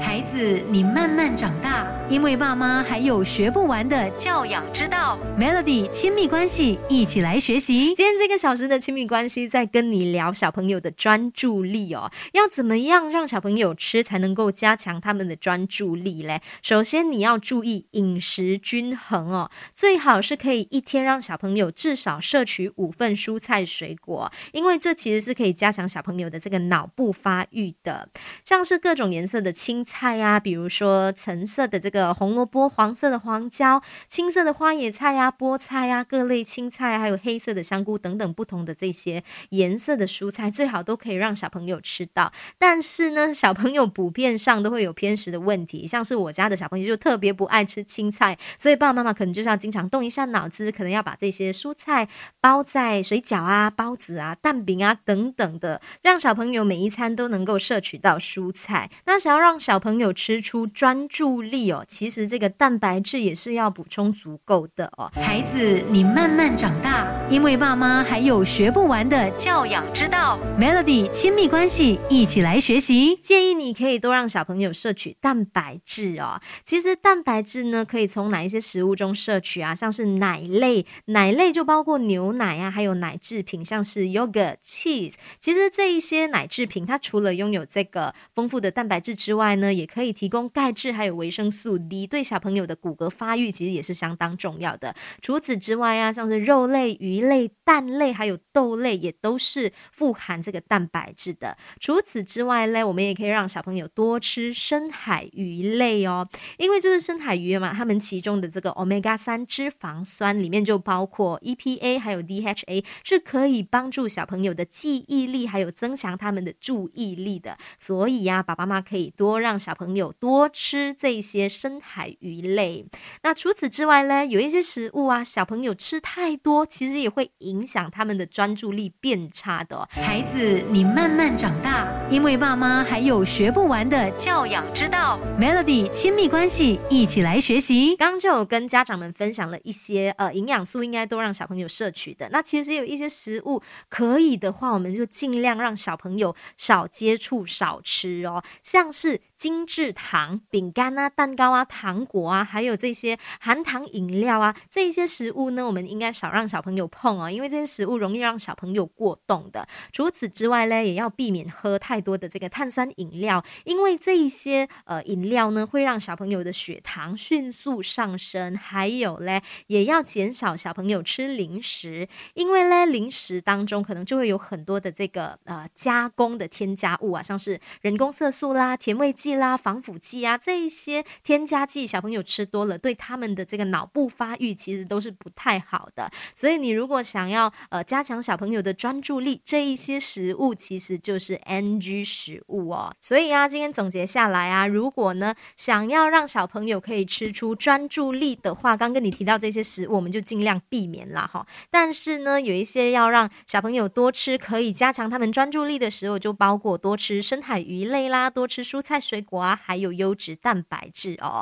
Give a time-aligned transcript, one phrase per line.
[0.00, 5.18] 孩子，你慢慢长大，因为爸妈还有学不完的教养之道。
[5.38, 7.94] Melody 亲密关系，一起来学习。
[7.94, 12.10] 今天这个小时的亲密关系，在跟你聊小朋友的专注力哦。
[12.32, 16.40] 要怎么样让小朋友吃才能够加强他们的专注力嘞？
[16.62, 28.08] 首先你要注意饮食均衡哦，最好是可以一天让小朋友至少摄取五份蔬菜水果，因为这其实是可以加强小朋友的这个脑部发育的。
[28.42, 42.32] 像是各种颜色的青菜呀，比如说橙色的这个红萝卜、黄色的黄椒、青色的花野菜呀、菠菜呀、各类青菜，还有黑色的香菇等等不同的这些颜色的蔬菜，最好都可以让小朋友吃到。
[42.58, 52.08] 但是呢，小朋友普遍上都会有偏食的问题，像是我家的小朋友就特别不爱吃青菜，所以爸爸妈妈可能就是要经常动一下脑子，可能要把这些蔬菜
[52.40, 58.90] 包在水饺啊、包子啊、蛋饼啊等等的，让小朋友每一餐都能够摄取到蔬菜。
[59.06, 65.10] 那想要让小朋友吃出专注力哦，其实这个蛋白质也是要补充足够的哦。
[65.14, 70.38] 孩子，你慢慢长大，因为爸妈还有学不完的教养之道。
[70.58, 73.16] Melody 亲密关系，一起来学习。
[73.22, 76.40] 建议你可以多让小朋友摄取蛋白质哦。
[76.64, 79.74] 其实蛋白质呢，可以从哪一些食物中摄取啊？
[79.74, 85.12] 像是奶类，奶类就包括牛奶啊，还有奶制品，像是 yogurt、cheese。
[85.38, 94.94] 其实这一些奶制品，它除了拥有这个丰富的蛋白质之外呢，也可以提供钙质还有维生素 D，对小朋友的骨骼发育其实也是相当重要的。
[95.20, 101.58] 除此之外啊，像是肉类、鱼类、蛋类还有豆类，也都是富含这个蛋白质的。
[101.78, 117.58] 除此之外呢，我们也可以让小朋友多吃深海鱼类哦，因为就是深海鱼嘛，它们其中的这个 omega 三脂肪酸里面就包括 EPA 还有 DHA，是可以帮助小朋友的记忆力还有增强他们的注意力的。
[117.78, 122.84] 所以呀，爸爸妈妈可以多让小朋友多吃这些深海鱼类。
[123.22, 129.88] 那除此之外呢，有一些食物啊，小朋友吃太多，其实也会影响他们的专注力变差的。
[129.90, 135.18] 孩子，你慢慢长大，因为爸妈还有学不完的教养之道。
[135.38, 137.96] Melody 亲密关系，一起来学习。
[137.96, 142.28] 刚刚就有跟家长们分享了一些呃营养素应该都让小朋友摄取的。
[142.30, 159.66] 那其实有一些食物可以的话，我们就尽量让小朋友少接触、少吃哦，像是精致糖、饼干啊、蛋糕啊、糖果啊，还有这些含糖饮料啊，这一些食物呢，我们应该少让小朋友碰哦，因为这些食物容易让小朋友过动的。
[159.90, 168.56] 除此之外呢，也要避免喝太多的这个碳酸饮料，因为这一些呃饮料呢，会让小朋友的血糖迅速上升。
[168.56, 186.10] 还有嘞，也要减少小朋友吃零食，因为嘞，零食当中可能就会有很多的这个呃加工的添加物啊，像是人工色素啦、甜味剂啦、防腐剂啊，这一些添加剂，小朋友吃多了，对他们的这个脑部发育其实都是不太好的。
[186.34, 192.94] 所以你如果想要呃加强小朋友的专注力，这一些食物其实就是 NG 食物哦。
[193.00, 201.46] 所以啊，今天总结下来啊，如果呢想要让小朋友可以吃出专注力的话，刚跟你提到这些食物，我们就尽量避免啦哈。
[201.70, 211.40] 但是呢，有一些要让小朋友多吃，可以加强他们专注力的食物，就包括多吃深海鱼类啦，多吃蔬菜水瓜，还有优质蛋白质哦。